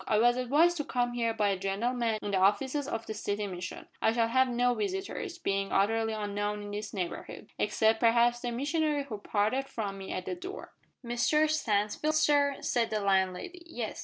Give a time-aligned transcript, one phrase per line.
[0.07, 3.45] I was advised to come here by a gentleman in the offices of the City
[3.45, 3.85] Mission.
[4.01, 9.03] I shall have no visitors being utterly unknown in this neighbourhood except, perhaps, the missionary
[9.03, 10.73] who parted from me at the door"
[11.05, 13.61] "Mr Stansfield, sir?" said the landlady.
[13.67, 13.99] "Yes.